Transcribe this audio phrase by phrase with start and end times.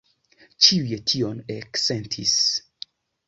[0.67, 2.35] Ĉiuj tion eksentis.